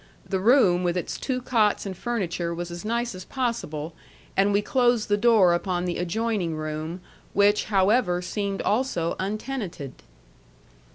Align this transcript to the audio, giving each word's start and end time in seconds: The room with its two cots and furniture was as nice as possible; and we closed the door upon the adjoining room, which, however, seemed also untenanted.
The 0.27 0.39
room 0.39 0.83
with 0.83 0.97
its 0.97 1.19
two 1.19 1.43
cots 1.43 1.85
and 1.85 1.95
furniture 1.95 2.55
was 2.55 2.71
as 2.71 2.83
nice 2.83 3.13
as 3.13 3.23
possible; 3.23 3.93
and 4.35 4.51
we 4.51 4.63
closed 4.63 5.09
the 5.09 5.15
door 5.15 5.53
upon 5.53 5.85
the 5.85 5.99
adjoining 5.99 6.55
room, 6.55 7.01
which, 7.33 7.65
however, 7.65 8.19
seemed 8.19 8.63
also 8.63 9.15
untenanted. 9.19 9.93